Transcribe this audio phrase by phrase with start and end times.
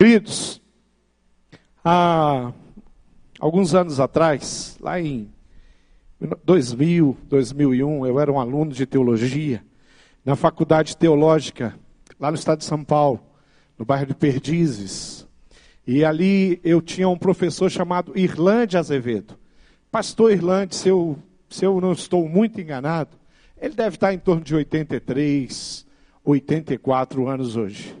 [0.00, 0.62] Queridos,
[1.84, 2.52] há
[3.40, 5.28] alguns anos atrás, lá em
[6.44, 9.60] 2000, 2001, eu era um aluno de teologia
[10.24, 11.74] na Faculdade Teológica,
[12.20, 13.18] lá no estado de São Paulo,
[13.76, 15.26] no bairro de Perdizes.
[15.84, 19.36] E ali eu tinha um professor chamado Irlande Azevedo.
[19.90, 21.18] Pastor Irlande, se eu,
[21.50, 23.16] se eu não estou muito enganado,
[23.60, 25.84] ele deve estar em torno de 83,
[26.24, 27.98] 84 anos hoje.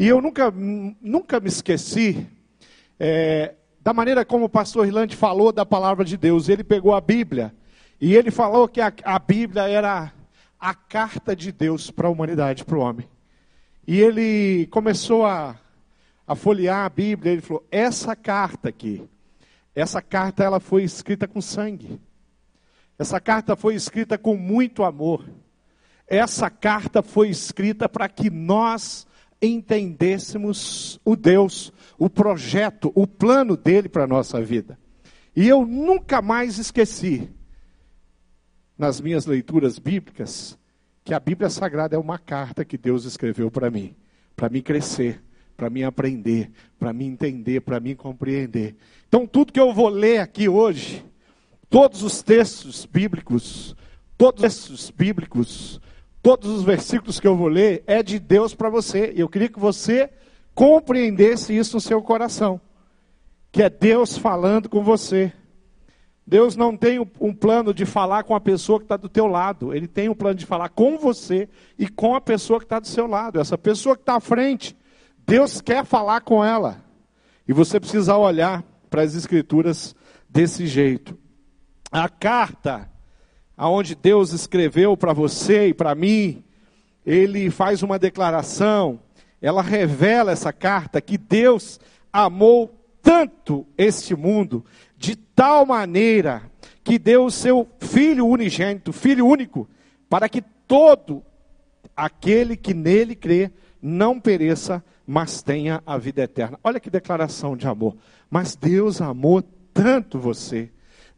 [0.00, 2.26] E eu nunca, nunca me esqueci
[2.98, 6.48] é, da maneira como o pastor Irlande falou da palavra de Deus.
[6.48, 7.54] Ele pegou a Bíblia
[8.00, 10.10] e ele falou que a, a Bíblia era
[10.58, 13.06] a carta de Deus para a humanidade, para o homem.
[13.86, 15.60] E ele começou a,
[16.26, 17.32] a folhear a Bíblia.
[17.34, 19.06] Ele falou: essa carta aqui,
[19.74, 22.00] essa carta ela foi escrita com sangue.
[22.98, 25.28] Essa carta foi escrita com muito amor.
[26.06, 29.06] Essa carta foi escrita para que nós
[29.40, 34.78] entendêssemos o Deus, o projeto, o plano dele para a nossa vida.
[35.34, 37.30] E eu nunca mais esqueci,
[38.76, 40.58] nas minhas leituras bíblicas,
[41.04, 43.94] que a Bíblia Sagrada é uma carta que Deus escreveu para mim,
[44.36, 45.22] para mim crescer,
[45.56, 48.76] para mim aprender, para mim entender, para mim compreender.
[49.08, 51.04] Então, tudo que eu vou ler aqui hoje,
[51.68, 53.76] todos os textos bíblicos,
[54.16, 55.80] todos os textos bíblicos,
[56.22, 59.12] Todos os versículos que eu vou ler é de Deus para você.
[59.16, 60.10] Eu queria que você
[60.54, 62.60] compreendesse isso no seu coração.
[63.50, 65.32] Que é Deus falando com você.
[66.26, 69.74] Deus não tem um plano de falar com a pessoa que está do teu lado.
[69.74, 71.48] Ele tem um plano de falar com você
[71.78, 73.40] e com a pessoa que está do seu lado.
[73.40, 74.76] Essa pessoa que está à frente,
[75.26, 76.84] Deus quer falar com ela.
[77.48, 79.94] E você precisa olhar para as escrituras
[80.28, 81.18] desse jeito.
[81.90, 82.89] A carta
[83.60, 86.42] aonde Deus escreveu para você e para mim,
[87.04, 88.98] ele faz uma declaração,
[89.38, 91.78] ela revela essa carta que Deus
[92.10, 94.64] amou tanto este mundo,
[94.96, 96.42] de tal maneira
[96.82, 99.68] que deu o seu filho unigênito, filho único,
[100.08, 101.22] para que todo
[101.94, 103.50] aquele que nele crê
[103.82, 106.58] não pereça, mas tenha a vida eterna.
[106.64, 107.94] Olha que declaração de amor.
[108.30, 109.42] Mas Deus amou
[109.74, 110.70] tanto você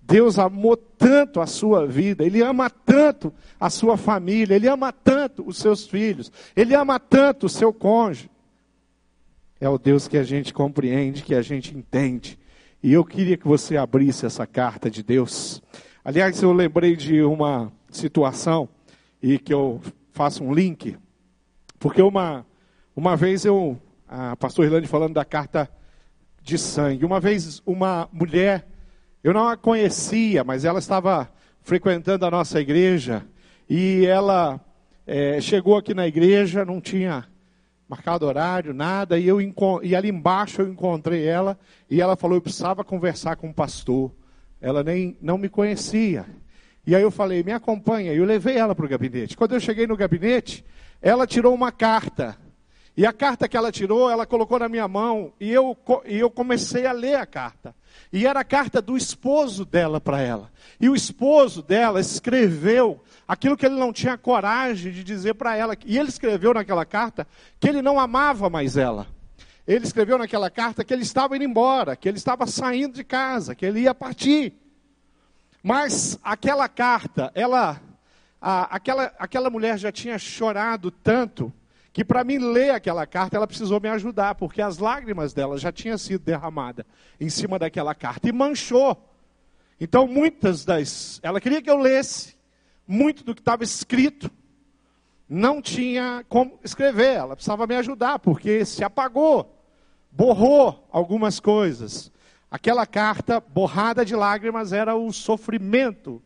[0.02, 5.46] Deus amou tanto a sua vida, Ele ama tanto a sua família, Ele ama tanto
[5.46, 8.28] os seus filhos, Ele ama tanto o seu cônjuge.
[9.60, 12.36] É o Deus que a gente compreende, que a gente entende.
[12.82, 15.62] E eu queria que você abrisse essa carta de Deus.
[16.04, 18.68] Aliás, eu lembrei de uma situação
[19.22, 19.80] e que eu
[20.10, 20.98] faço um link,
[21.78, 22.44] porque uma,
[22.94, 25.70] uma vez eu, a pastor Irlande falando da carta
[26.42, 28.66] de sangue, uma vez uma mulher
[29.22, 33.24] eu não a conhecia, mas ela estava frequentando a nossa igreja
[33.68, 34.60] e ela
[35.06, 37.26] é, chegou aqui na igreja, não tinha
[37.88, 39.38] marcado horário, nada, e, eu,
[39.82, 41.58] e ali embaixo eu encontrei ela
[41.90, 44.10] e ela falou: eu precisava conversar com o pastor.
[44.60, 46.24] Ela nem não me conhecia.
[46.86, 48.12] E aí eu falei: me acompanha.
[48.12, 49.36] E eu levei ela para o gabinete.
[49.36, 50.64] Quando eu cheguei no gabinete,
[51.00, 52.36] ela tirou uma carta.
[52.96, 56.30] E a carta que ela tirou, ela colocou na minha mão e eu, e eu
[56.30, 57.74] comecei a ler a carta.
[58.12, 60.50] E era a carta do esposo dela para ela.
[60.80, 65.76] E o esposo dela escreveu aquilo que ele não tinha coragem de dizer para ela.
[65.86, 67.26] E ele escreveu naquela carta
[67.58, 69.06] que ele não amava mais ela.
[69.66, 73.54] Ele escreveu naquela carta que ele estava indo embora, que ele estava saindo de casa,
[73.54, 74.54] que ele ia partir.
[75.62, 77.80] Mas aquela carta, ela,
[78.40, 81.52] a, aquela, aquela mulher já tinha chorado tanto
[81.92, 85.70] que para mim ler aquela carta, ela precisou me ajudar, porque as lágrimas dela já
[85.70, 86.86] tinham sido derramadas
[87.20, 88.96] em cima daquela carta e manchou.
[89.78, 91.20] Então, muitas das.
[91.22, 92.34] Ela queria que eu lesse,
[92.86, 94.30] muito do que estava escrito,
[95.28, 99.58] não tinha como escrever, ela precisava me ajudar, porque se apagou,
[100.10, 102.10] borrou algumas coisas.
[102.50, 106.22] Aquela carta borrada de lágrimas era o sofrimento.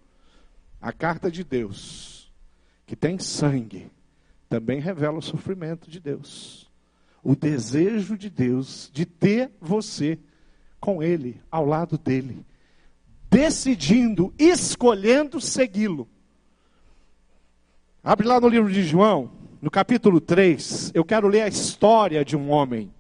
[0.80, 2.32] A carta de Deus,
[2.84, 3.90] que tem sangue,
[4.48, 6.70] também revela o sofrimento de Deus.
[7.22, 10.18] O desejo de Deus de ter você
[10.80, 12.44] com Ele, ao lado dele,
[13.30, 16.08] decidindo, escolhendo segui-lo.
[18.02, 22.36] Abre lá no livro de João, no capítulo 3, eu quero ler a história de
[22.36, 22.92] um homem,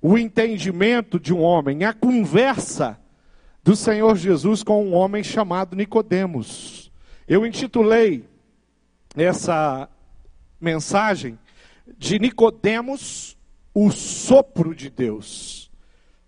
[0.00, 2.98] o entendimento de um homem, a conversa
[3.62, 6.90] do Senhor Jesus com um homem chamado Nicodemos.
[7.28, 8.24] Eu intitulei
[9.14, 9.88] essa
[10.60, 11.38] mensagem
[11.98, 13.36] de Nicodemos,
[13.74, 15.70] o sopro de Deus.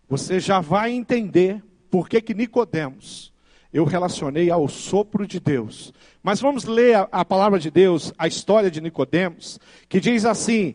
[0.08, 3.32] Você já vai entender por que que Nicodemos
[3.76, 5.92] eu relacionei ao sopro de Deus.
[6.22, 10.74] Mas vamos ler a, a palavra de Deus, a história de Nicodemos, que diz assim: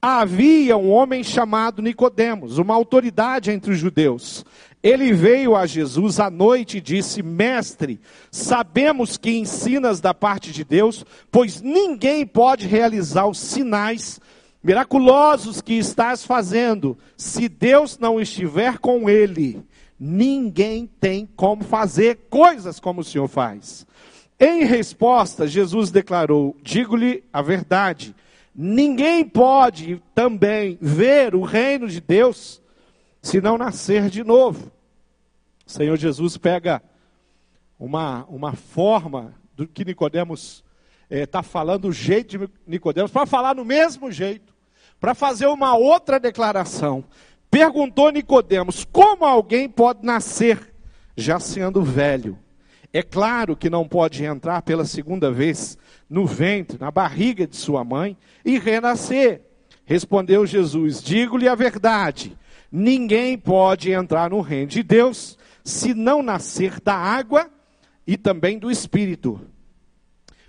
[0.00, 4.44] havia um homem chamado Nicodemos, uma autoridade entre os judeus.
[4.82, 8.00] Ele veio a Jesus à noite e disse: Mestre,
[8.30, 14.20] sabemos que ensinas da parte de Deus, pois ninguém pode realizar os sinais
[14.62, 19.62] miraculosos que estás fazendo, se Deus não estiver com ele.
[19.98, 23.86] Ninguém tem como fazer coisas como o Senhor faz.
[24.38, 28.14] Em resposta, Jesus declarou: Digo-lhe a verdade
[28.54, 32.60] Ninguém pode também ver o reino de Deus
[33.22, 34.70] se não nascer de novo.
[35.64, 36.82] O Senhor Jesus pega
[37.78, 40.64] uma, uma forma do que Nicodemos
[41.08, 44.54] está eh, falando, o jeito de Nicodemos, para falar no mesmo jeito,
[44.98, 47.04] para fazer uma outra declaração.
[47.50, 50.74] Perguntou Nicodemos: como alguém pode nascer
[51.16, 52.38] já sendo velho?
[52.92, 55.78] É claro que não pode entrar pela segunda vez
[56.08, 59.42] no ventre, na barriga de sua mãe e renascer.
[59.84, 62.36] Respondeu Jesus: Digo-lhe a verdade:
[62.72, 67.50] ninguém pode entrar no reino de Deus se não nascer da água
[68.06, 69.38] e também do espírito.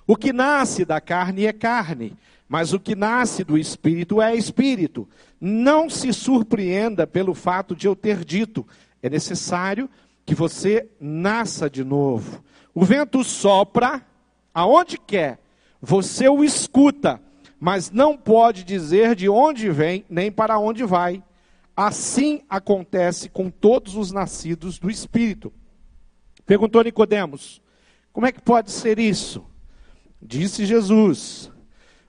[0.08, 2.16] O que nasce da carne é carne,
[2.48, 5.08] mas o que nasce do espírito é espírito.
[5.40, 8.66] Não se surpreenda pelo fato de eu ter dito:
[9.02, 9.90] é necessário
[10.26, 12.44] que você nasça de novo.
[12.74, 14.02] O vento sopra
[14.54, 15.40] aonde quer,
[15.82, 17.22] você o escuta,
[17.60, 21.22] mas não pode dizer de onde vem nem para onde vai.
[21.76, 25.52] Assim acontece com todos os nascidos do Espírito.
[26.46, 27.62] Perguntou Nicodemos:
[28.12, 29.46] Como é que pode ser isso?
[30.22, 31.52] Disse Jesus: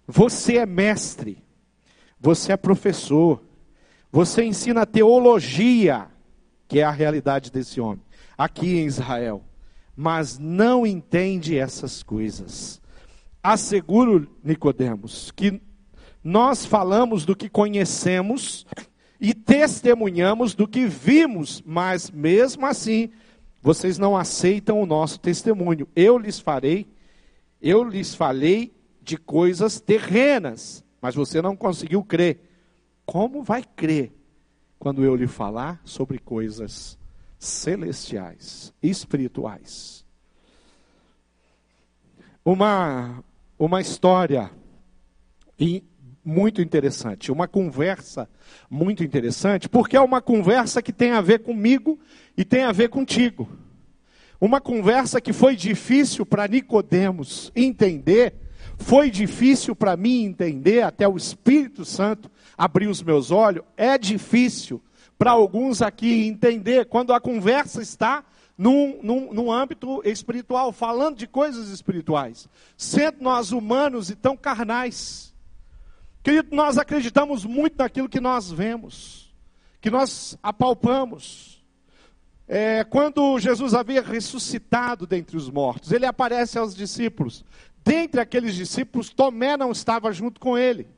[0.06, 1.42] Você é mestre,
[2.20, 3.42] você é professor,
[4.12, 6.08] você ensina teologia,
[6.68, 8.02] que é a realidade desse homem,
[8.36, 9.42] aqui em Israel,
[9.96, 12.82] mas não entende essas coisas
[13.44, 15.60] asseguro, Nicodemos, que
[16.22, 18.66] nós falamos do que conhecemos
[19.20, 23.10] e testemunhamos do que vimos, mas mesmo assim,
[23.62, 25.88] vocês não aceitam o nosso testemunho.
[25.94, 26.86] Eu lhes farei,
[27.62, 32.40] eu lhes falei de coisas terrenas, mas você não conseguiu crer.
[33.06, 34.12] Como vai crer
[34.78, 36.98] quando eu lhe falar sobre coisas
[37.38, 40.04] celestiais, espirituais?
[42.44, 43.22] Uma
[43.58, 44.50] uma história
[46.24, 48.28] muito interessante, uma conversa
[48.70, 51.98] muito interessante, porque é uma conversa que tem a ver comigo
[52.36, 53.48] e tem a ver contigo.
[54.40, 58.34] Uma conversa que foi difícil para Nicodemos entender,
[58.78, 64.82] foi difícil para mim entender, até o Espírito Santo abrir os meus olhos, é difícil
[65.18, 68.24] para alguns aqui entender quando a conversa está
[68.56, 75.33] num, num, num âmbito espiritual, falando de coisas espirituais, sendo nós humanos e tão carnais.
[76.24, 79.30] Querido, nós acreditamos muito naquilo que nós vemos,
[79.78, 81.62] que nós apalpamos.
[82.48, 87.44] É, quando Jesus havia ressuscitado dentre os mortos, ele aparece aos discípulos.
[87.84, 90.88] Dentre aqueles discípulos, Tomé não estava junto com ele.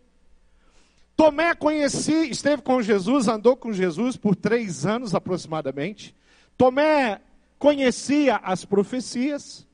[1.17, 6.14] Tomé conheci, esteve com Jesus, andou com Jesus por três anos aproximadamente.
[6.56, 7.20] Tomé
[7.58, 9.67] conhecia as profecias.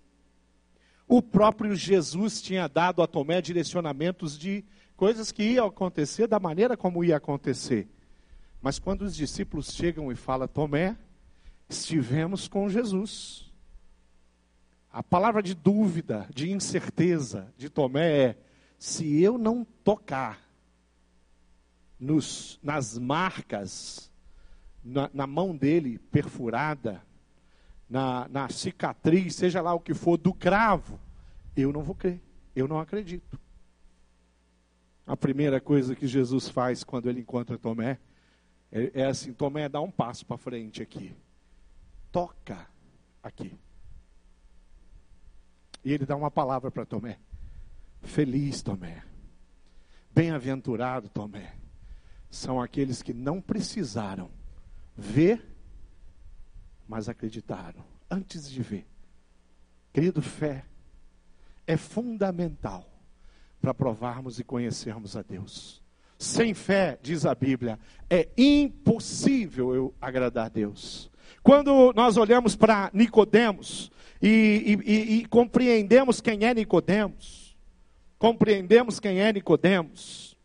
[1.07, 4.65] O próprio Jesus tinha dado a Tomé direcionamentos de
[5.03, 7.89] coisas que iam acontecer da maneira como ia acontecer.
[8.61, 10.97] Mas quando os discípulos chegam e falam, Tomé,
[11.69, 13.53] estivemos com Jesus.
[14.93, 18.39] A palavra de dúvida, de incerteza de Tomé é:
[18.79, 20.39] se eu não tocar
[21.99, 24.09] nos, nas marcas,
[24.85, 27.03] na, na mão dele perfurada,
[27.91, 30.97] na, na cicatriz, seja lá o que for, do cravo,
[31.57, 32.21] eu não vou crer,
[32.55, 33.42] eu não acredito.
[35.07, 37.99] A primeira coisa que Jesus faz quando ele encontra Tomé
[38.71, 41.15] é, é assim: Tomé, dá um passo para frente aqui,
[42.11, 42.67] toca
[43.23, 43.59] aqui.
[45.85, 47.19] E ele dá uma palavra para Tomé:
[48.03, 49.03] Feliz Tomé,
[50.11, 51.55] bem-aventurado Tomé,
[52.31, 54.31] são aqueles que não precisaram
[54.97, 55.53] ver
[56.93, 57.83] mas acreditaram.
[58.11, 58.87] Antes de ver.
[59.95, 60.67] Querido, fé
[61.67, 62.87] é fundamental
[63.63, 65.81] para provarmos e conhecermos a Deus.
[66.19, 67.79] Sem fé, diz a Bíblia,
[68.11, 71.11] é impossível eu agradar a Deus.
[71.43, 73.91] Quando nós olhamos para Nicodemos
[74.21, 77.57] e, e, e, compreendemos quem é Nicodemos,
[78.19, 80.37] compreendemos quem é Nicodemos,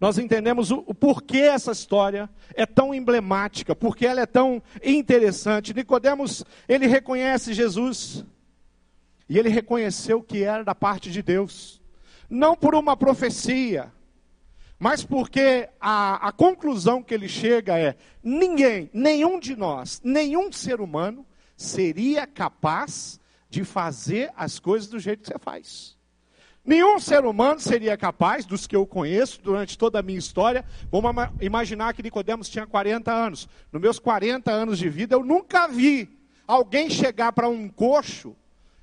[0.00, 5.74] nós entendemos o, o, porquê essa história é tão emblemática, porque ela é tão interessante.
[5.74, 8.24] Nicodemos, ele reconhece Jesus.
[9.28, 11.79] E ele reconheceu que era da parte de Deus.
[12.30, 13.92] Não por uma profecia,
[14.78, 20.80] mas porque a, a conclusão que ele chega é: ninguém, nenhum de nós, nenhum ser
[20.80, 23.20] humano seria capaz
[23.50, 25.98] de fazer as coisas do jeito que você faz.
[26.64, 31.10] Nenhum ser humano seria capaz, dos que eu conheço durante toda a minha história, vamos
[31.40, 33.48] imaginar que Nicodemos tinha 40 anos.
[33.72, 36.08] Nos meus 40 anos de vida, eu nunca vi
[36.46, 38.36] alguém chegar para um coxo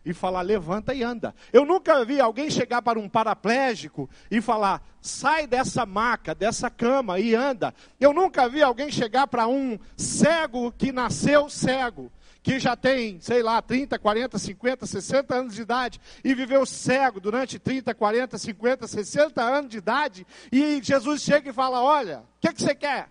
[0.08, 1.36] e falar levanta e anda.
[1.52, 7.20] Eu nunca vi alguém chegar para um paraplégico e falar sai dessa maca, dessa cama
[7.20, 7.76] e anda.
[8.00, 12.10] Eu nunca vi alguém chegar para um cego que nasceu cego,
[12.42, 17.20] que já tem, sei lá, 30, 40, 50, 60 anos de idade e viveu cego
[17.20, 22.40] durante 30, 40, 50, 60 anos de idade e Jesus chega e fala: "Olha, o
[22.40, 23.10] que, que você quer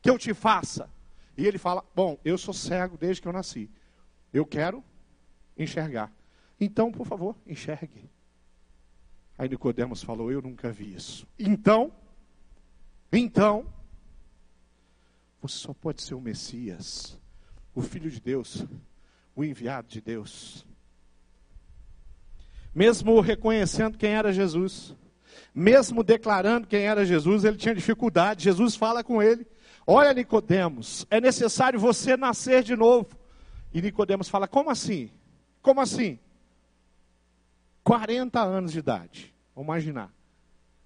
[0.00, 0.90] que eu te faça?"
[1.38, 3.70] E ele fala: "Bom, eu sou cego desde que eu nasci.
[4.32, 4.82] Eu quero
[5.56, 6.10] enxergar."
[6.64, 8.08] Então, por favor, enxergue.
[9.36, 11.26] Aí Nicodemos falou: Eu nunca vi isso.
[11.36, 11.90] Então,
[13.12, 13.66] então,
[15.40, 17.18] você só pode ser o Messias,
[17.74, 18.64] o Filho de Deus,
[19.34, 20.64] o enviado de Deus.
[22.72, 24.94] Mesmo reconhecendo quem era Jesus,
[25.52, 28.44] mesmo declarando quem era Jesus, ele tinha dificuldade.
[28.44, 29.44] Jesus fala com ele:
[29.84, 33.08] Olha, Nicodemos, é necessário você nascer de novo.
[33.74, 35.10] E Nicodemos fala: Como assim?
[35.60, 36.20] Como assim?
[37.84, 39.34] 40 anos de idade.
[39.54, 40.12] Vamos imaginar.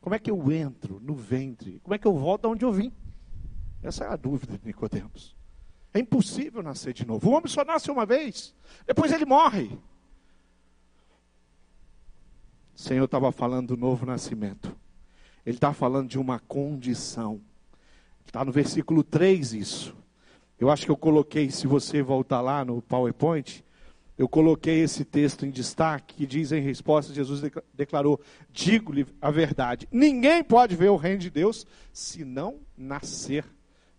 [0.00, 1.81] Como é que eu entro no ventre?
[1.83, 2.93] Como é que eu volto onde eu vim?
[3.83, 5.37] Essa é a dúvida de Nicodemos.
[5.93, 7.29] É impossível nascer de novo.
[7.29, 8.55] O homem só nasce uma vez,
[8.87, 9.76] depois ele morre.
[12.75, 14.76] O Senhor estava falando do novo nascimento.
[15.45, 17.41] Ele está falando de uma condição.
[18.26, 19.97] Está no versículo 3 isso.
[20.59, 23.65] Eu acho que eu coloquei, se você voltar lá no PowerPoint,
[24.18, 27.42] eu coloquei esse texto em destaque que diz em resposta: Jesus
[27.75, 28.20] declarou:
[28.50, 33.44] Digo-lhe a verdade, ninguém pode ver o reino de Deus se não nascer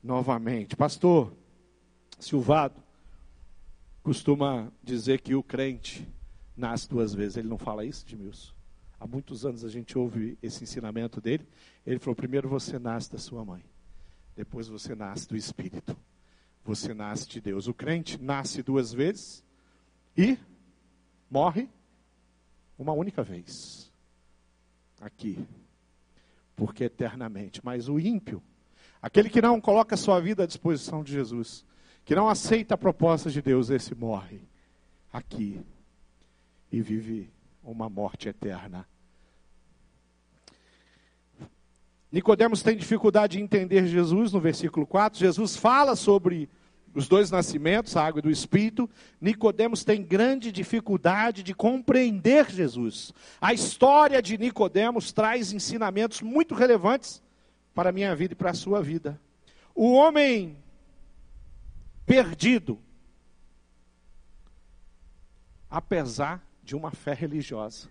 [0.01, 0.75] novamente.
[0.75, 1.33] Pastor
[2.19, 2.81] Silvado
[4.01, 6.07] costuma dizer que o crente
[6.55, 7.37] nasce duas vezes.
[7.37, 8.53] Ele não fala isso, Edmilson?
[8.99, 11.47] Há muitos anos a gente ouve esse ensinamento dele.
[11.85, 13.63] Ele falou: primeiro você nasce da sua mãe,
[14.35, 15.95] depois você nasce do Espírito,
[16.65, 17.67] você nasce de Deus.
[17.67, 19.45] O crente nasce duas vezes
[20.17, 20.37] e
[21.29, 21.69] morre
[22.77, 23.91] uma única vez.
[24.99, 25.45] Aqui.
[26.55, 27.61] Porque eternamente.
[27.63, 28.41] Mas o ímpio,
[29.01, 31.63] aquele que não coloca sua vida à disposição de Jesus,
[32.03, 34.41] que não aceita a proposta de Deus, esse morre
[35.13, 35.61] aqui
[36.71, 37.31] e vive
[37.63, 38.87] uma morte eterna.
[42.11, 45.19] Nicodemos tem dificuldade de entender Jesus no versículo 4.
[45.19, 46.49] Jesus fala sobre
[46.97, 48.89] os dois nascimentos, a água e do Espírito,
[49.21, 53.13] Nicodemos tem grande dificuldade de compreender Jesus.
[53.39, 57.21] A história de Nicodemos traz ensinamentos muito relevantes
[57.75, 59.21] para a minha vida e para a sua vida.
[59.75, 60.57] O homem
[62.03, 62.79] perdido,
[65.69, 67.89] apesar de uma fé religiosa.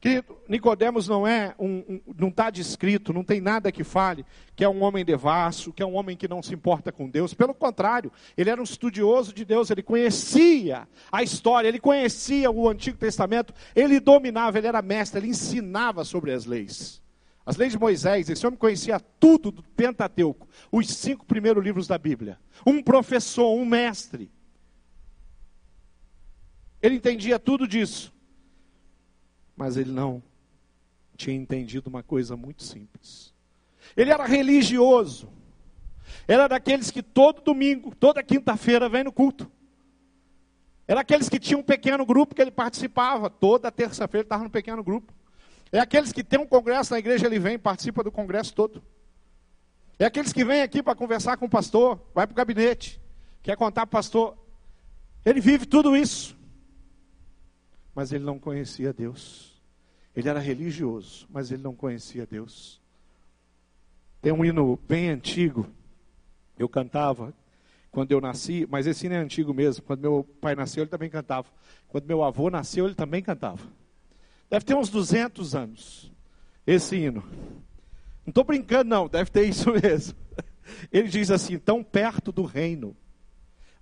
[0.00, 4.24] Querido, Nicodemos não é um, um não está descrito, não tem nada que fale
[4.56, 7.34] que é um homem devasso, que é um homem que não se importa com Deus.
[7.34, 12.68] Pelo contrário, ele era um estudioso de Deus, ele conhecia a história, ele conhecia o
[12.68, 17.02] Antigo Testamento, ele dominava, ele era mestre, ele ensinava sobre as leis.
[17.44, 21.98] As leis de Moisés, esse homem conhecia tudo do Pentateuco, os cinco primeiros livros da
[21.98, 22.38] Bíblia.
[22.66, 24.30] Um professor, um mestre.
[26.80, 28.12] Ele entendia tudo disso
[29.60, 30.22] mas ele não
[31.18, 33.30] tinha entendido uma coisa muito simples.
[33.94, 35.28] Ele era religioso.
[36.26, 39.52] Era daqueles que todo domingo, toda quinta-feira vem no culto.
[40.88, 43.28] Era aqueles que tinham um pequeno grupo que ele participava.
[43.28, 45.12] Toda terça-feira estava no pequeno grupo.
[45.70, 48.82] É aqueles que tem um congresso na igreja, ele vem e participa do congresso todo.
[49.98, 52.98] É aqueles que vêm aqui para conversar com o pastor, vai para o gabinete,
[53.42, 54.38] quer contar para o pastor.
[55.22, 56.34] Ele vive tudo isso.
[57.94, 59.49] Mas ele não conhecia Deus.
[60.20, 62.78] Ele era religioso, mas ele não conhecia Deus.
[64.20, 65.66] Tem um hino bem antigo,
[66.58, 67.32] eu cantava
[67.90, 69.82] quando eu nasci, mas esse hino é antigo mesmo.
[69.82, 71.48] Quando meu pai nasceu, ele também cantava.
[71.88, 73.66] Quando meu avô nasceu, ele também cantava.
[74.50, 76.12] Deve ter uns 200 anos,
[76.66, 77.24] esse hino.
[78.26, 80.18] Não estou brincando, não, deve ter isso mesmo.
[80.92, 82.94] Ele diz assim: tão perto do reino,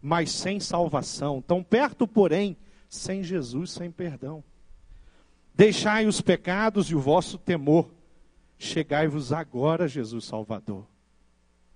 [0.01, 2.57] mas sem salvação, tão perto, porém,
[2.89, 4.45] sem Jesus, sem perdão.
[5.59, 7.93] Deixai os pecados e o vosso temor.
[8.61, 10.87] Chegai-vos agora, Jesus Salvador.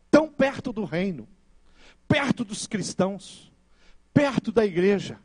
[0.09, 1.27] Tão perto do reino,
[2.07, 3.53] perto dos cristãos,
[4.15, 5.19] perto da igreja,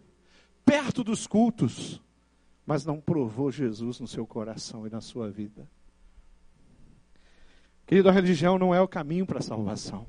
[0.66, 2.02] perto dos cultos,
[2.66, 5.70] mas não provou Jesus no seu coração e na sua vida.
[7.86, 10.08] Querido, a religião não é o caminho para a salvação.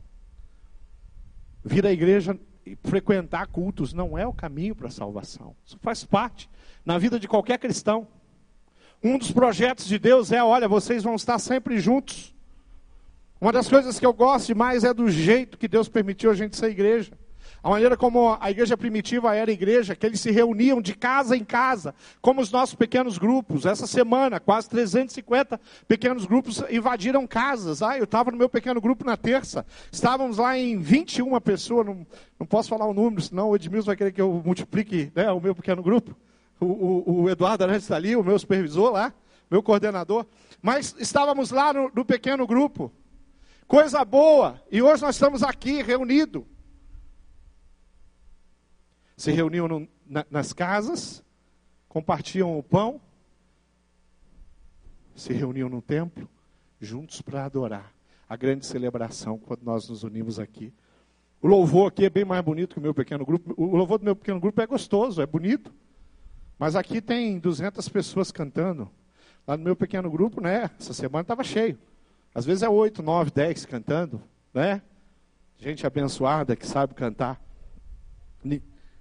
[1.62, 5.54] Vir à igreja e frequentar cultos não é o caminho para a salvação.
[5.66, 6.48] Isso faz parte
[6.82, 8.08] na vida de qualquer cristão.
[9.02, 12.34] Um dos projetos de Deus é: olha, vocês vão estar sempre juntos.
[13.40, 16.56] Uma das coisas que eu gosto demais é do jeito que Deus permitiu a gente
[16.56, 17.12] ser igreja.
[17.62, 21.44] A maneira como a igreja primitiva era igreja, que eles se reuniam de casa em
[21.44, 23.66] casa, como os nossos pequenos grupos.
[23.66, 27.82] Essa semana, quase 350 pequenos grupos invadiram casas.
[27.82, 29.66] Ah, eu estava no meu pequeno grupo na terça.
[29.90, 32.06] Estávamos lá em 21 pessoas, não,
[32.38, 35.40] não posso falar o número, senão o Edmilson vai querer que eu multiplique né, o
[35.40, 36.16] meu pequeno grupo.
[36.60, 39.12] O, o, o Eduardo Arantes está ali, o meu supervisor lá,
[39.50, 40.26] meu coordenador.
[40.60, 42.92] Mas estávamos lá no, no pequeno grupo.
[43.66, 44.60] Coisa boa.
[44.70, 46.44] E hoje nós estamos aqui reunidos
[49.18, 51.24] se reuniam no, na, nas casas,
[51.88, 53.00] compartiam o pão,
[55.16, 56.30] se reuniam no templo,
[56.80, 57.92] juntos para adorar.
[58.28, 60.72] A grande celebração quando nós nos unimos aqui.
[61.42, 63.54] O louvor aqui é bem mais bonito que o meu pequeno grupo.
[63.56, 65.74] O louvor do meu pequeno grupo é gostoso, é bonito.
[66.58, 68.90] Mas aqui tem 200 pessoas cantando.
[69.46, 70.70] Lá no meu pequeno grupo, né?
[70.78, 71.78] Essa semana estava cheio.
[72.34, 74.22] Às vezes é 8, 9, 10 cantando,
[74.52, 74.82] né?
[75.56, 77.40] Gente abençoada que sabe cantar.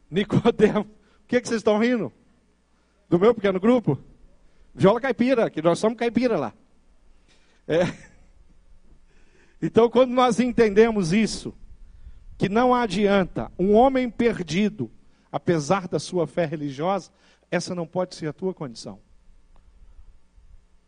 [0.10, 0.82] Nicodemo.
[0.82, 2.12] O que, que vocês estão rindo?
[3.10, 4.00] Do meu pequeno grupo?
[4.74, 6.54] Viola caipira, que nós somos caipira lá.
[7.68, 7.82] É.
[9.60, 11.52] Então, quando nós entendemos isso,
[12.38, 14.92] que não adianta um homem perdido,
[15.32, 17.10] apesar da sua fé religiosa,
[17.50, 19.00] essa não pode ser a tua condição.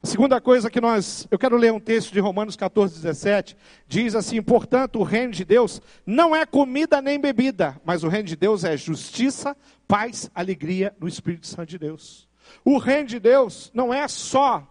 [0.02, 4.16] A segunda coisa que nós, eu quero ler um texto de Romanos 14, 17, diz
[4.16, 8.38] assim: portanto, o reino de Deus não é comida nem bebida, mas o reino de
[8.38, 12.30] Deus é justiça, paz, alegria no Espírito Santo de Deus.
[12.64, 14.66] O reino de Deus não é só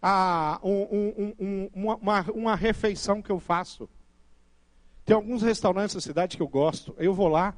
[0.00, 0.82] a, um,
[1.18, 3.88] um, um, uma, uma refeição que eu faço.
[5.04, 7.54] Tem alguns restaurantes na cidade que eu gosto, eu vou lá,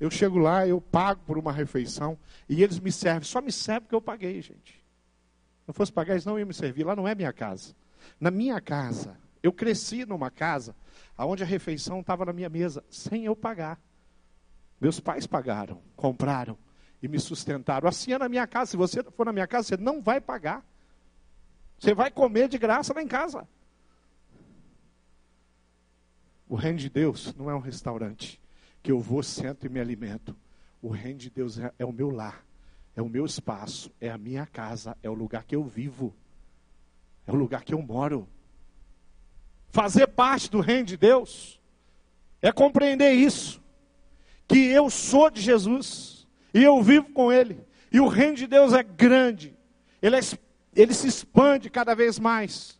[0.00, 3.82] eu chego lá, eu pago por uma refeição e eles me servem, só me servem
[3.82, 4.80] porque eu paguei, gente
[5.70, 6.84] não fosse pagar, eles não iam me servir.
[6.84, 7.76] Lá não é minha casa.
[8.18, 10.74] Na minha casa, eu cresci numa casa
[11.16, 13.80] onde a refeição estava na minha mesa, sem eu pagar.
[14.80, 16.58] Meus pais pagaram, compraram
[17.00, 17.88] e me sustentaram.
[17.88, 18.72] Assim é na minha casa.
[18.72, 20.64] Se você for na minha casa, você não vai pagar.
[21.78, 23.46] Você vai comer de graça lá em casa.
[26.48, 28.40] O reino de Deus não é um restaurante
[28.82, 30.36] que eu vou, sento e me alimento.
[30.80, 32.44] O reino de Deus é, é o meu lar
[33.00, 36.14] é o meu espaço, é a minha casa, é o lugar que eu vivo,
[37.26, 38.28] é o lugar que eu moro.
[39.68, 41.60] Fazer parte do reino de Deus
[42.42, 43.62] é compreender isso,
[44.48, 47.60] que eu sou de Jesus e eu vivo com Ele,
[47.92, 49.56] e o reino de Deus é grande,
[50.02, 50.20] ele, é,
[50.74, 52.78] ele se expande cada vez mais,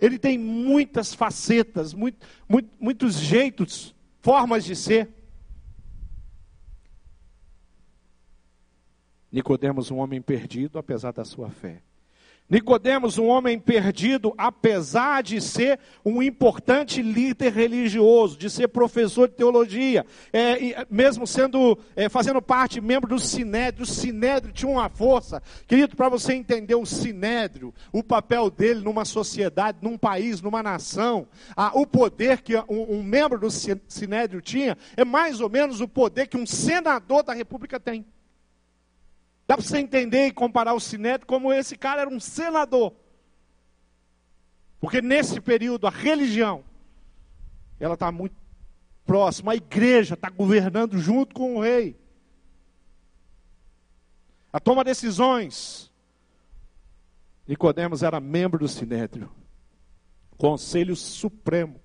[0.00, 5.08] ele tem muitas facetas, muito, muito, muitos jeitos, formas de ser.
[9.34, 11.82] Nicodemos, um homem perdido, apesar da sua fé.
[12.48, 19.34] Nicodemos, um homem perdido, apesar de ser um importante líder religioso, de ser professor de
[19.34, 25.42] teologia, é, mesmo sendo é, fazendo parte, membro do Sinédrio, o Sinédrio tinha uma força.
[25.66, 31.26] Querido, para você entender o Sinédrio, o papel dele numa sociedade, num país, numa nação,
[31.56, 35.88] a, o poder que um, um membro do Sinédrio tinha, é mais ou menos o
[35.88, 38.06] poder que um senador da República tem.
[39.46, 42.94] Dá para você entender e comparar o Sinédrio como esse cara era um senador.
[44.80, 46.64] Porque nesse período a religião,
[47.78, 48.36] ela está muito
[49.04, 51.98] próxima, a igreja está governando junto com o rei.
[54.52, 55.92] A toma decisões.
[57.46, 59.30] Nicodemos era membro do Sinédrio,
[60.38, 61.78] Conselho Supremo,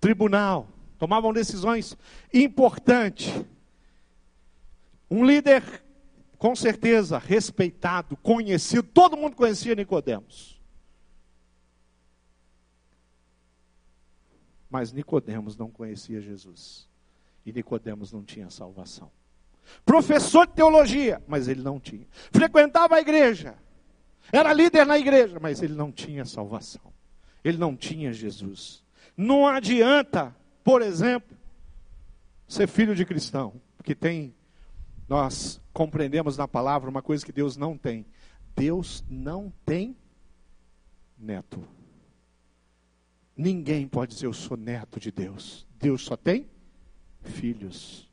[0.00, 1.96] Tribunal, tomavam decisões
[2.32, 3.32] importantes.
[5.10, 5.82] Um líder
[6.42, 10.60] com certeza respeitado, conhecido, todo mundo conhecia Nicodemos.
[14.68, 16.88] Mas Nicodemos não conhecia Jesus.
[17.46, 19.08] E Nicodemos não tinha salvação.
[19.84, 22.08] Professor de teologia, mas ele não tinha.
[22.32, 23.54] Frequentava a igreja.
[24.32, 26.92] Era líder na igreja, mas ele não tinha salvação.
[27.44, 28.82] Ele não tinha Jesus.
[29.16, 31.36] Não adianta, por exemplo,
[32.48, 34.34] ser filho de cristão, porque tem
[35.08, 38.06] nós compreendemos na palavra uma coisa que Deus não tem.
[38.54, 39.96] Deus não tem
[41.18, 41.66] neto.
[43.36, 45.66] Ninguém pode dizer eu sou neto de Deus.
[45.78, 46.48] Deus só tem
[47.22, 48.10] filhos.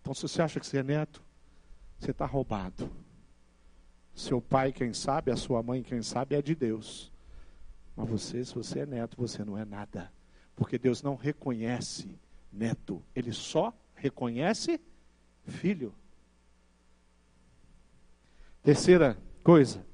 [0.00, 1.22] Então, se você acha que você é neto,
[1.98, 2.90] você está roubado.
[4.14, 7.12] Seu pai, quem sabe, a sua mãe, quem sabe, é de Deus.
[7.96, 10.12] Mas você, se você é neto, você não é nada.
[10.54, 12.18] Porque Deus não reconhece
[12.52, 14.80] neto, ele só reconhece
[15.46, 15.94] filho.
[18.62, 19.86] Terceira coisa,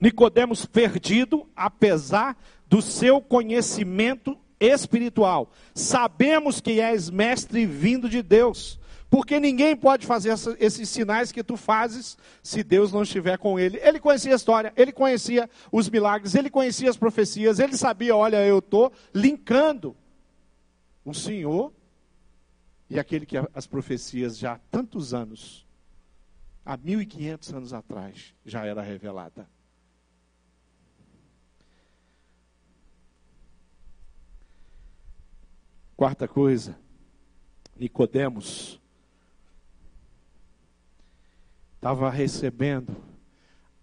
[0.00, 5.50] Nicodemos perdido, apesar do seu conhecimento espiritual.
[5.74, 8.78] Sabemos que és mestre vindo de Deus,
[9.08, 13.78] porque ninguém pode fazer esses sinais que tu fazes se Deus não estiver com ele.
[13.82, 18.44] Ele conhecia a história, ele conhecia os milagres, ele conhecia as profecias, ele sabia, olha,
[18.44, 19.96] eu estou linkando
[21.04, 21.72] o Senhor
[22.88, 25.66] e aquele que as profecias já há tantos anos,
[26.64, 29.48] há 1500 anos atrás, já era revelada.
[35.96, 36.78] Quarta coisa,
[37.76, 38.80] Nicodemos
[41.76, 42.96] estava recebendo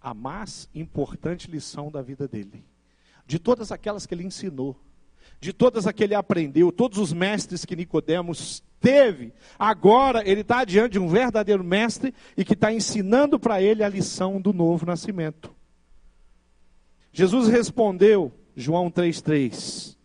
[0.00, 2.64] a mais importante lição da vida dele.
[3.24, 4.76] De todas aquelas que ele ensinou,
[5.40, 10.64] de todas as que ele aprendeu, todos os mestres que Nicodemos teve, agora ele está
[10.64, 14.84] diante de um verdadeiro mestre e que está ensinando para ele a lição do novo
[14.84, 15.54] nascimento.
[17.12, 19.96] Jesus respondeu, João 3,3: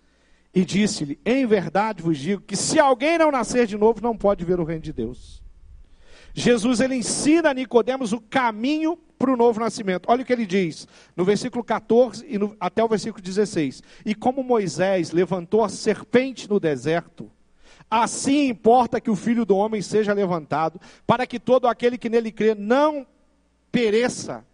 [0.58, 4.44] e disse-lhe: Em verdade vos digo que se alguém não nascer de novo, não pode
[4.44, 5.42] ver o reino de Deus.
[6.34, 10.08] Jesus ele ensina a Nicodemos o caminho para o novo nascimento.
[10.08, 13.84] Olha o que ele diz no versículo 14 e no, até o versículo 16.
[14.04, 17.32] E como Moisés levantou a serpente no deserto,
[17.90, 22.32] assim importa que o filho do homem seja levantado, para que todo aquele que nele
[22.32, 23.06] crê não
[23.72, 24.46] pereça,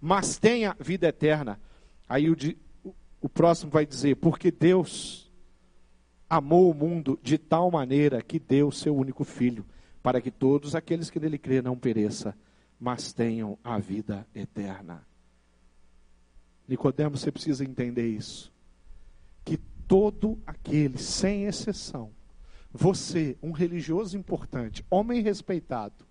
[0.00, 1.60] mas tenha vida eterna.
[2.08, 2.36] Aí o,
[3.20, 5.30] o próximo vai dizer: porque Deus
[6.28, 9.66] amou o mundo de tal maneira que deu seu único filho,
[10.02, 12.36] para que todos aqueles que nele crê não pereça,
[12.78, 15.06] mas tenham a vida eterna.
[16.66, 18.52] Nicodemos, você precisa entender isso.
[19.44, 19.56] Que
[19.88, 22.12] todo aquele, sem exceção,
[22.72, 26.06] você, um religioso importante, homem respeitado,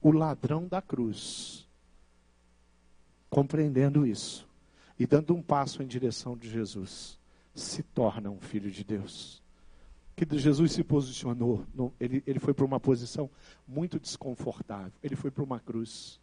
[0.00, 1.68] o ladrão da cruz,
[3.28, 4.48] compreendendo isso
[4.98, 7.18] e dando um passo em direção de Jesus,
[7.54, 9.40] se torna um filho de Deus
[10.26, 13.30] que Jesus se posicionou, no, ele, ele foi para uma posição
[13.66, 14.92] muito desconfortável.
[15.02, 16.20] Ele foi para uma cruz.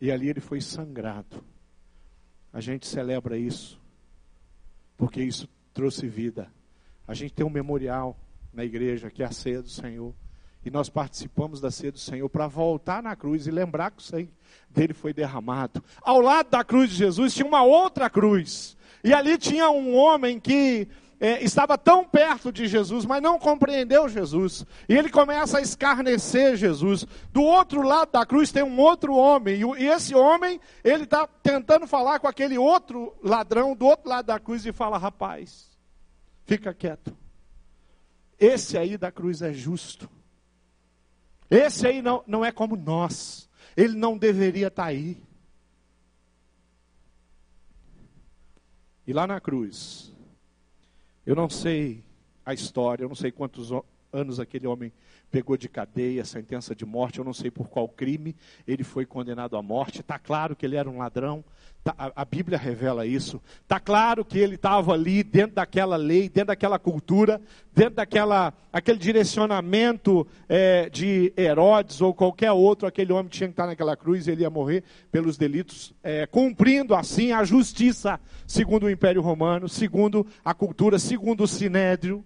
[0.00, 1.44] E ali ele foi sangrado.
[2.52, 3.80] A gente celebra isso,
[4.96, 6.50] porque isso trouxe vida.
[7.06, 8.16] A gente tem um memorial
[8.56, 10.14] na igreja, que é a ceia do Senhor.
[10.64, 14.04] E nós participamos da ceia do Senhor para voltar na cruz e lembrar que o
[14.04, 14.32] sangue
[14.68, 15.84] dele foi derramado.
[16.00, 18.76] Ao lado da cruz de Jesus tinha uma outra cruz.
[19.04, 20.88] E ali tinha um homem que
[21.20, 24.66] é, estava tão perto de Jesus, mas não compreendeu Jesus.
[24.88, 27.06] E ele começa a escarnecer Jesus.
[27.32, 31.26] Do outro lado da cruz tem um outro homem, e, e esse homem, ele está
[31.26, 35.70] tentando falar com aquele outro ladrão do outro lado da cruz e fala: rapaz,
[36.44, 37.16] fica quieto.
[38.38, 40.08] Esse aí da cruz é justo.
[41.50, 43.48] Esse aí não, não é como nós.
[43.76, 45.22] Ele não deveria estar tá aí.
[49.06, 50.12] E lá na cruz,
[51.24, 52.04] eu não sei
[52.44, 53.70] a história, eu não sei quantos
[54.16, 54.92] anos aquele homem
[55.30, 58.34] pegou de cadeia, sentença de morte, eu não sei por qual crime
[58.66, 60.00] ele foi condenado à morte.
[60.00, 61.44] Está claro que ele era um ladrão,
[61.84, 63.40] tá, a, a, Bíblia revela isso.
[63.62, 67.40] Está claro que ele estava ali dentro daquela lei, dentro daquela cultura,
[67.74, 72.86] dentro daquela aquele direcionamento é, de Herodes ou qualquer outro.
[72.86, 77.32] Aquele homem tinha que estar naquela cruz, ele ia morrer pelos delitos, é, cumprindo assim
[77.32, 82.24] a justiça segundo o Império Romano, segundo a cultura, segundo o Sinédrio.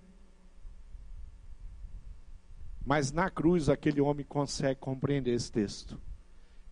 [2.84, 6.00] Mas na cruz aquele homem consegue compreender esse texto,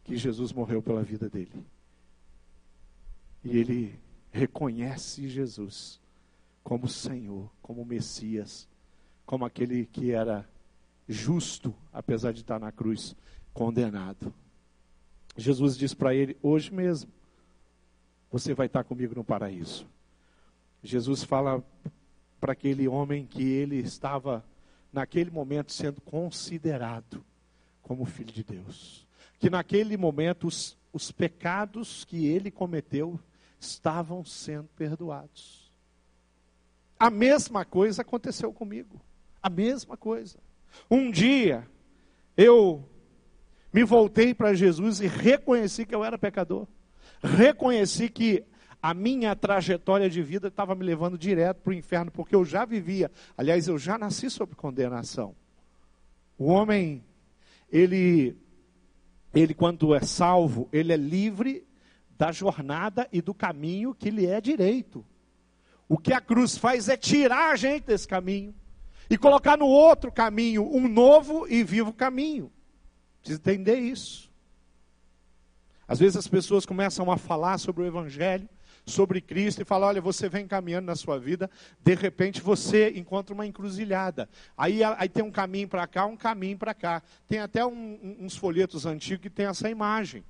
[0.05, 1.65] que Jesus morreu pela vida dele.
[3.45, 3.99] E ele
[4.31, 6.01] reconhece Jesus
[6.63, 8.69] como Senhor, como Messias,
[9.25, 10.49] como aquele que era
[11.09, 13.15] justo, apesar de estar na cruz,
[13.53, 14.33] condenado.
[15.37, 17.11] Jesus diz para ele: Hoje mesmo,
[18.31, 19.87] você vai estar comigo no paraíso.
[20.83, 21.63] Jesus fala
[22.41, 24.45] para aquele homem que ele estava
[24.93, 27.25] naquele momento sendo considerado
[27.83, 29.07] como filho de Deus.
[29.39, 33.19] Que naquele momento os, os pecados que ele cometeu
[33.61, 35.71] estavam sendo perdoados.
[36.99, 39.01] A mesma coisa aconteceu comigo.
[39.43, 40.39] A mesma coisa.
[40.91, 41.67] Um dia
[42.37, 42.89] eu
[43.73, 46.67] me voltei para Jesus e reconheci que eu era pecador.
[47.23, 48.45] Reconheci que
[48.83, 52.65] a minha trajetória de vida estava me levando direto para o inferno, porque eu já
[52.65, 55.35] vivia, aliás, eu já nasci sob condenação.
[56.39, 57.05] O homem,
[57.71, 58.37] ele,
[59.35, 61.67] ele quando é salvo, ele é livre
[62.17, 65.05] da jornada e do caminho que lhe é direito.
[65.89, 68.55] O que a cruz faz é tirar a gente desse caminho
[69.11, 72.53] e colocar no outro caminho um novo e vivo caminho.
[73.21, 74.31] Precisa entender isso.
[75.87, 78.49] Às vezes as pessoas começam a falar sobre o Evangelho,
[78.89, 81.51] sobre Cristo, e falam: olha, você vem caminhando na sua vida,
[81.83, 84.29] de repente você encontra uma encruzilhada.
[84.57, 87.03] Aí, aí tem um caminho para cá, um caminho para cá.
[87.27, 90.25] Tem até um, uns folhetos antigos que tem essa imagem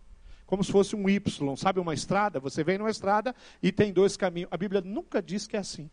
[0.49, 2.41] como se fosse um Y, sabe uma estrada?
[2.41, 4.49] Você vem numa estrada e tem dois caminhos.
[4.51, 5.91] A Bíblia nunca diz que é assim.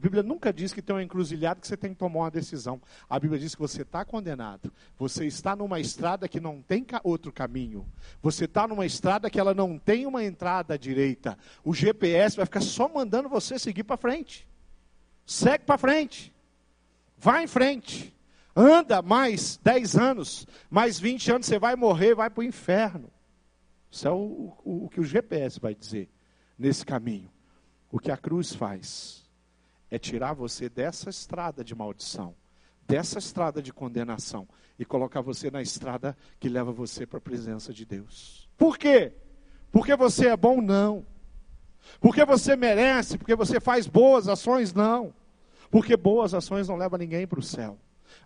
[0.00, 2.80] A Bíblia nunca diz que tem uma encruzilhada que você tem que tomar uma decisão.
[3.06, 4.72] A Bíblia diz que você está condenado.
[4.98, 7.86] Você está numa estrada que não tem outro caminho.
[8.22, 11.36] Você está numa estrada que ela não tem uma entrada direita.
[11.62, 14.48] O GPS vai ficar só mandando você seguir para frente.
[15.26, 16.32] Segue para frente.
[17.18, 18.16] Vai em frente.
[18.56, 23.10] Anda mais 10 anos, mais 20 anos, você vai morrer, vai para o inferno.
[23.90, 26.08] Isso é o, o, o que o GPS vai dizer
[26.58, 27.30] nesse caminho.
[27.92, 29.19] O que a cruz faz
[29.90, 32.34] é tirar você dessa estrada de maldição,
[32.86, 34.48] dessa estrada de condenação
[34.78, 38.48] e colocar você na estrada que leva você para a presença de Deus.
[38.56, 39.12] Por quê?
[39.70, 40.60] Porque você é bom?
[40.60, 41.04] Não.
[42.00, 43.18] Porque você merece?
[43.18, 44.72] Porque você faz boas ações?
[44.72, 45.12] Não.
[45.70, 47.78] Porque boas ações não levam ninguém para o céu.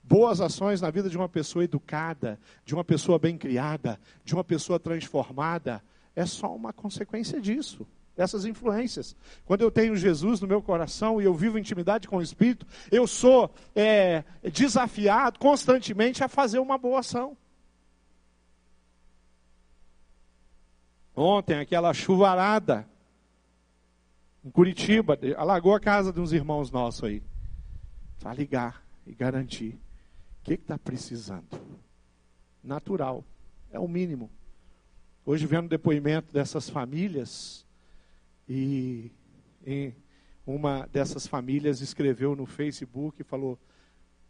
[0.02, 4.44] Boas ações na vida de uma pessoa educada, de uma pessoa bem criada, de uma
[4.44, 5.82] pessoa transformada,
[6.16, 9.16] é só uma consequência disso, dessas influências.
[9.44, 13.06] Quando eu tenho Jesus no meu coração e eu vivo intimidade com o Espírito, eu
[13.06, 17.36] sou é, desafiado constantemente a fazer uma boa ação.
[21.16, 22.88] Ontem, aquela chuvarada
[24.44, 27.22] em Curitiba, alagou a casa de uns irmãos nossos aí.
[28.20, 29.78] Para ligar e garantir
[30.40, 31.46] o que está precisando?
[32.62, 33.24] Natural,
[33.70, 34.30] é o mínimo.
[35.24, 37.63] Hoje vendo depoimento dessas famílias,
[38.48, 39.10] e
[40.46, 43.58] uma dessas famílias escreveu no Facebook e falou: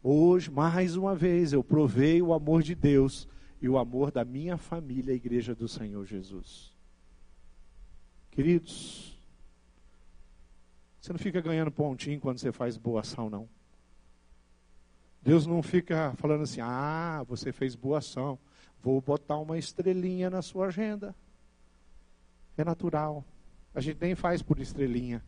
[0.02, 3.26] Hoje, mais uma vez, eu provei o amor de Deus
[3.60, 6.72] e o amor da minha família, a igreja do Senhor Jesus.
[8.30, 9.18] Queridos,
[11.00, 13.48] você não fica ganhando pontinho quando você faz boa ação, não.
[15.22, 18.38] Deus não fica falando assim: ah, você fez boa ação,
[18.82, 21.14] vou botar uma estrelinha na sua agenda.
[22.56, 23.24] É natural.
[23.74, 25.22] A gente nem faz por estrelinha.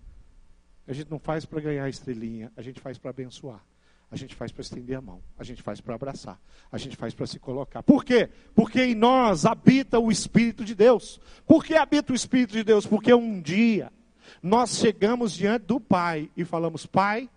[0.87, 3.63] A gente não faz para ganhar estrelinha, a gente faz para abençoar.
[4.09, 7.13] A gente faz para estender a mão, a gente faz para abraçar, a gente faz
[7.13, 7.83] para se colocar.
[7.83, 8.31] Por quê?
[8.55, 11.21] Porque em nós habita o Espírito de Deus.
[11.45, 12.87] Por que habita o Espírito de Deus?
[12.87, 13.93] Porque um dia
[14.41, 17.29] nós chegamos diante do Pai e falamos: Pai,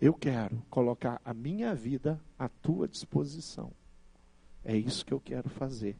[0.00, 3.70] eu quero colocar a minha vida à tua disposição.
[4.64, 5.94] É isso que eu quero fazer.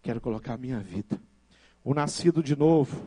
[0.00, 1.20] Quero colocar a minha vida.
[1.84, 3.06] O nascido de novo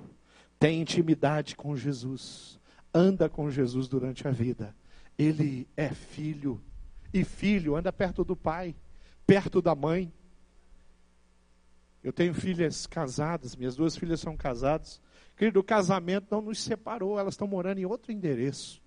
[0.58, 2.60] tem intimidade com Jesus,
[2.94, 4.74] anda com Jesus durante a vida.
[5.18, 6.62] Ele é filho,
[7.13, 8.76] e filho anda perto do pai,
[9.26, 10.13] perto da mãe.
[12.04, 15.02] Eu tenho filhas casadas, minhas duas filhas são casadas.
[15.36, 18.82] Querido, o casamento não nos separou, elas estão morando em outro endereço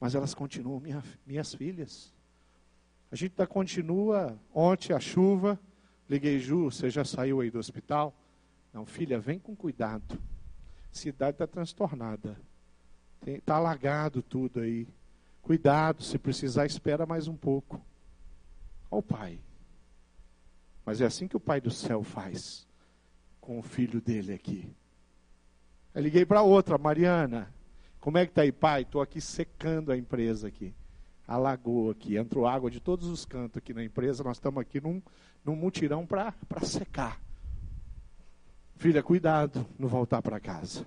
[0.00, 2.12] mas elas continuam minha, minhas filhas.
[3.12, 5.60] A gente ainda continua, ontem a chuva,
[6.08, 8.16] liguei, Ju, você já saiu aí do hospital?
[8.72, 10.18] Não, filha, vem com cuidado.
[10.92, 12.36] Cidade está transtornada.
[13.26, 14.88] Está alagado tudo aí.
[15.42, 17.80] Cuidado, se precisar, espera mais um pouco.
[18.90, 19.40] Olha o pai.
[20.84, 22.66] Mas é assim que o pai do céu faz
[23.40, 24.74] com o filho dele aqui.
[25.94, 27.52] Eu liguei para outra, Mariana.
[28.00, 28.82] Como é que está aí, pai?
[28.82, 30.74] Estou aqui secando a empresa aqui.
[31.26, 34.24] Alagou aqui, entrou água de todos os cantos aqui na empresa.
[34.24, 35.02] Nós estamos aqui num,
[35.44, 37.20] num mutirão para secar.
[38.80, 40.86] Filha, cuidado no voltar para casa.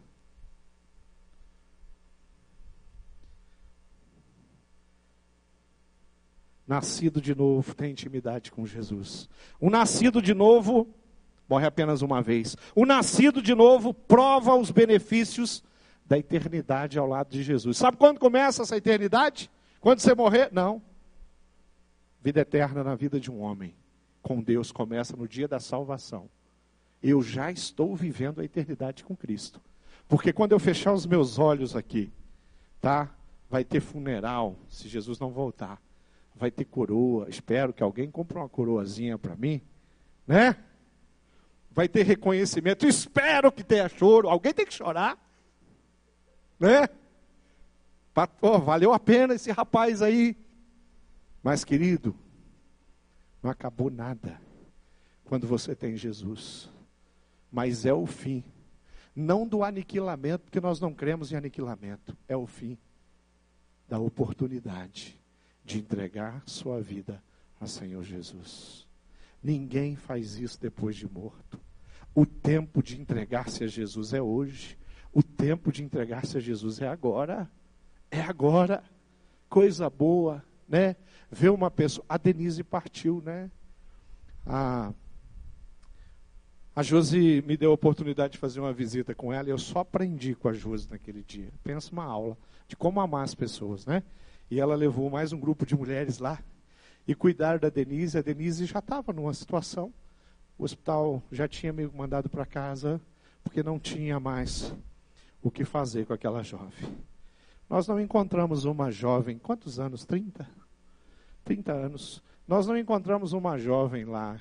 [6.67, 9.29] Nascido de novo tem intimidade com Jesus.
[9.59, 10.91] O nascido de novo
[11.47, 12.57] morre apenas uma vez.
[12.73, 15.63] O nascido de novo prova os benefícios
[16.03, 17.77] da eternidade ao lado de Jesus.
[17.77, 19.51] Sabe quando começa essa eternidade?
[19.79, 20.49] Quando você morrer?
[20.51, 20.81] Não.
[22.23, 23.75] Vida eterna na vida de um homem
[24.19, 26.27] com Deus começa no dia da salvação.
[27.03, 29.59] Eu já estou vivendo a eternidade com Cristo.
[30.07, 32.09] Porque quando eu fechar os meus olhos aqui,
[32.79, 33.13] tá?
[33.49, 35.81] Vai ter funeral, se Jesus não voltar.
[36.33, 37.29] Vai ter coroa.
[37.29, 39.61] Espero que alguém compre uma coroazinha para mim,
[40.25, 40.55] né?
[41.71, 42.87] Vai ter reconhecimento.
[42.87, 44.29] Espero que tenha choro.
[44.29, 45.17] Alguém tem que chorar.
[46.59, 46.87] Né?
[48.41, 50.37] Oh, valeu a pena esse rapaz aí.
[51.41, 52.15] Mas, querido,
[53.41, 54.39] não acabou nada
[55.25, 56.71] quando você tem Jesus.
[57.53, 58.43] Mas é o fim.
[59.15, 62.17] Não do aniquilamento, porque nós não cremos em aniquilamento.
[62.27, 62.79] É o fim
[63.87, 65.21] da oportunidade
[65.63, 67.23] de entregar sua vida
[67.61, 68.87] a Senhor Jesus.
[69.41, 71.59] Ninguém faz isso depois de morto.
[72.15, 74.75] O tempo de entregar-se a Jesus é hoje.
[75.13, 77.47] O tempo de entregar-se a Jesus é agora.
[78.09, 78.83] É agora.
[79.47, 80.95] Coisa boa, né?
[81.29, 82.03] Ver uma pessoa.
[82.09, 83.51] A Denise partiu, né?
[84.43, 84.91] A,
[86.75, 89.79] a Josi me deu a oportunidade de fazer uma visita com ela e eu só
[89.79, 91.49] aprendi com a Josi naquele dia.
[91.63, 92.35] Pensa uma aula
[92.67, 94.01] de como amar as pessoas, né?
[94.49, 96.39] E ela levou mais um grupo de mulheres lá
[97.07, 98.17] e cuidar da Denise.
[98.17, 99.93] A Denise já estava numa situação,
[100.57, 102.99] o hospital já tinha me mandado para casa
[103.43, 104.73] porque não tinha mais
[105.43, 106.89] o que fazer com aquela jovem.
[107.69, 110.05] Nós não encontramos uma jovem, quantos anos?
[110.05, 110.47] 30?
[111.43, 112.23] 30 anos.
[112.47, 114.39] Nós não encontramos uma jovem lá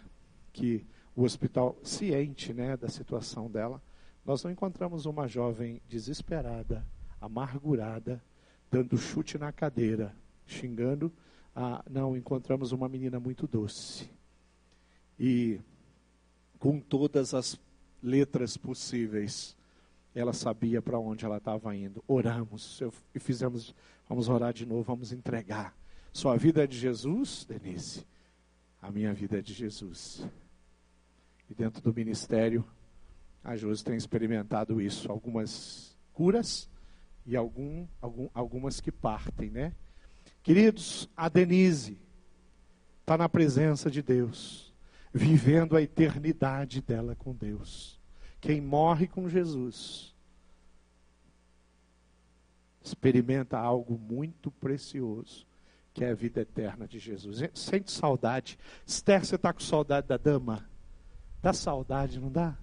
[0.52, 3.82] que o hospital, ciente né, da situação dela,
[4.24, 6.86] nós não encontramos uma jovem desesperada,
[7.20, 8.22] amargurada,
[8.70, 10.14] dando chute na cadeira,
[10.46, 11.12] xingando.
[11.54, 14.08] Ah, não, encontramos uma menina muito doce.
[15.18, 15.60] E
[16.58, 17.60] com todas as
[18.02, 19.56] letras possíveis,
[20.14, 22.02] ela sabia para onde ela estava indo.
[22.06, 22.80] Oramos
[23.14, 23.74] e fizemos,
[24.08, 25.76] vamos orar de novo, vamos entregar.
[26.12, 28.06] Sua vida é de Jesus, Denise.
[28.80, 30.26] A minha vida é de Jesus.
[31.52, 32.64] E dentro do ministério,
[33.44, 35.12] a Josi tem experimentado isso.
[35.12, 36.66] Algumas curas
[37.26, 39.74] e algum, algum, algumas que partem, né?
[40.42, 42.00] Queridos, a Denise
[43.02, 44.74] está na presença de Deus,
[45.12, 48.00] vivendo a eternidade dela com Deus.
[48.40, 50.16] Quem morre com Jesus
[52.82, 55.46] experimenta algo muito precioso,
[55.92, 57.40] que é a vida eterna de Jesus.
[57.52, 58.58] Sente saudade.
[58.86, 60.71] Esther, você está com saudade da dama?
[61.42, 62.56] Dá saudade, não dá?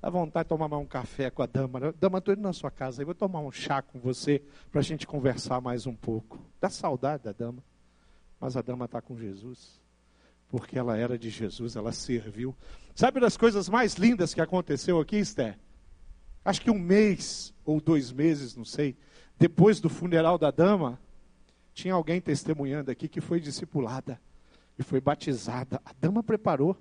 [0.00, 1.92] Dá vontade de tomar mais um café com a dama.
[1.92, 4.84] Dama, estou indo na sua casa, eu vou tomar um chá com você para a
[4.84, 6.40] gente conversar mais um pouco.
[6.60, 7.62] Dá saudade da dama.
[8.40, 9.80] Mas a dama está com Jesus
[10.52, 12.54] porque ela era de Jesus, ela serviu.
[12.94, 15.58] Sabe das coisas mais lindas que aconteceu aqui, Esther?
[16.44, 18.94] Acho que um mês ou dois meses, não sei,
[19.38, 21.00] depois do funeral da dama,
[21.72, 24.20] tinha alguém testemunhando aqui que foi discipulada
[24.78, 25.80] e foi batizada.
[25.86, 26.76] A dama preparou,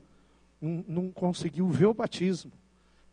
[0.61, 2.51] não conseguiu ver o batismo,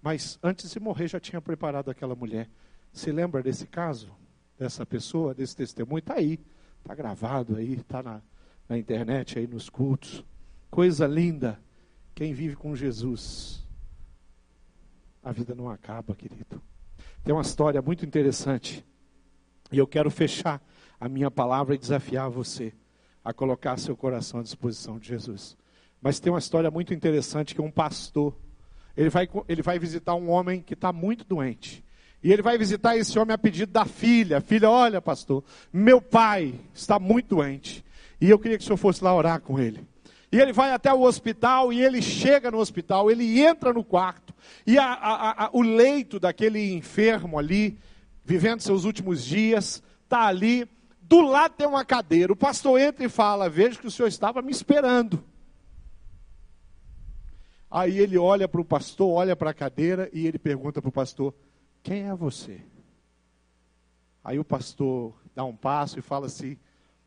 [0.03, 2.49] mas antes de morrer já tinha preparado aquela mulher.
[2.93, 4.11] Se lembra desse caso?
[4.59, 6.01] Dessa pessoa, desse testemunho?
[6.01, 6.39] Está aí,
[6.81, 8.21] está gravado aí, está na,
[8.69, 10.25] na internet aí nos cultos.
[10.71, 11.59] Coisa linda.
[12.15, 13.65] Quem vive com Jesus,
[15.23, 16.61] a vida não acaba, querido.
[17.23, 18.85] Tem uma história muito interessante.
[19.71, 20.61] E eu quero fechar
[20.99, 22.73] a minha palavra e desafiar você
[23.25, 25.57] a colocar seu coração à disposição de Jesus.
[26.01, 28.35] Mas tem uma história muito interessante que um pastor,
[28.97, 31.85] ele vai, ele vai visitar um homem que está muito doente.
[32.23, 34.41] E ele vai visitar esse homem a pedido da filha.
[34.41, 37.85] Filha, olha, pastor, meu pai está muito doente.
[38.21, 39.87] E eu queria que o senhor fosse lá orar com ele.
[40.31, 44.35] E ele vai até o hospital e ele chega no hospital, ele entra no quarto.
[44.67, 47.79] E a, a, a, o leito daquele enfermo ali,
[48.25, 50.69] vivendo seus últimos dias, está ali.
[51.01, 52.33] Do lado tem uma cadeira.
[52.33, 55.25] O pastor entra e fala: Vejo que o senhor estava me esperando.
[57.71, 60.93] Aí ele olha para o pastor, olha para a cadeira e ele pergunta para o
[60.93, 61.35] pastor:
[61.83, 62.63] Quem é você?
[64.25, 66.57] Aí o pastor dá um passo e fala assim: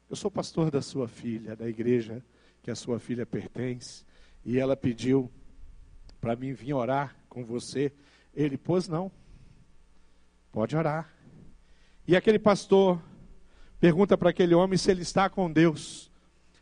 [0.09, 2.23] Eu sou pastor da sua filha, da igreja
[2.61, 4.05] que a sua filha pertence,
[4.45, 5.31] e ela pediu
[6.19, 7.91] para mim vir orar com você.
[8.33, 9.11] Ele, pois não,
[10.51, 11.11] pode orar.
[12.07, 13.01] E aquele pastor
[13.79, 16.11] pergunta para aquele homem se ele está com Deus.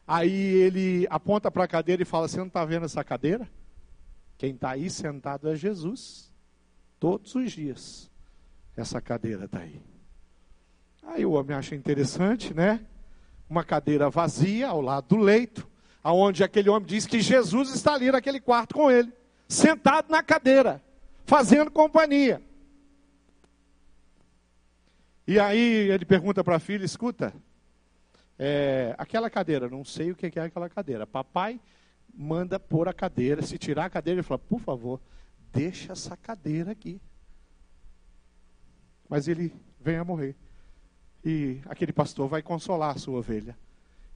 [0.08, 3.59] Aí ele aponta para a cadeira e fala: Você não está vendo essa cadeira?
[4.40, 6.34] Quem está aí sentado é Jesus.
[7.00, 8.10] Todos os dias.
[8.76, 9.80] Essa cadeira está aí.
[11.04, 12.84] Aí o homem acha interessante, né?
[13.50, 15.68] Uma cadeira vazia ao lado do leito
[16.04, 19.12] aonde aquele homem diz que Jesus está ali naquele quarto com ele,
[19.48, 20.82] sentado na cadeira,
[21.26, 22.42] fazendo companhia.
[25.28, 27.34] E aí ele pergunta para a filha: escuta,
[28.38, 31.06] é, aquela cadeira, não sei o que é aquela cadeira.
[31.06, 31.60] Papai
[32.14, 35.00] manda pôr a cadeira, se tirar a cadeira, ele fala: por favor,
[35.52, 37.02] deixa essa cadeira aqui.
[39.08, 40.36] Mas ele vem a morrer.
[41.24, 43.58] E aquele pastor vai consolar a sua ovelha.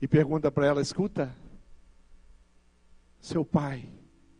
[0.01, 1.35] E pergunta para ela: escuta,
[3.19, 3.89] seu pai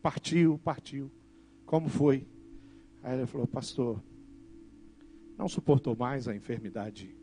[0.02, 1.10] partiu, partiu.
[1.64, 2.26] Como foi?
[3.02, 4.02] Aí ele falou, pastor,
[5.36, 7.14] não suportou mais a enfermidade,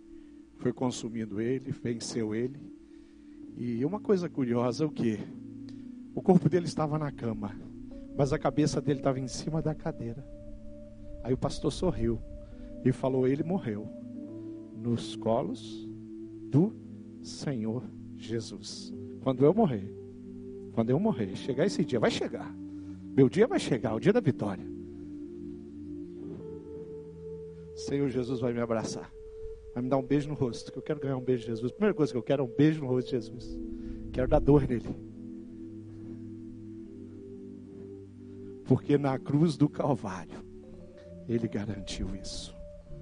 [0.58, 2.60] foi consumindo ele, venceu ele.
[3.58, 5.20] E uma coisa curiosa, o que?
[6.14, 7.56] O corpo dele estava na cama,
[8.18, 10.26] mas a cabeça dele estava em cima da cadeira.
[11.24, 12.20] Aí o pastor sorriu
[12.84, 13.88] e falou: Ele morreu
[14.76, 15.90] nos colos
[16.50, 16.76] do
[17.22, 17.84] Senhor
[18.18, 18.94] Jesus.
[19.22, 19.94] Quando eu morrer,
[20.74, 22.54] quando eu morrer, chegar esse dia, vai chegar.
[23.16, 24.66] Meu dia vai chegar, o dia da vitória.
[27.76, 29.12] Senhor Jesus vai me abraçar.
[29.74, 31.72] Vai me dar um beijo no rosto, que eu quero ganhar um beijo de Jesus.
[31.72, 33.60] A primeira coisa que eu quero é um beijo no rosto de Jesus.
[34.12, 35.11] Quero dar dor nele.
[38.66, 40.46] Porque na cruz do Calvário,
[41.28, 42.61] ele garantiu isso.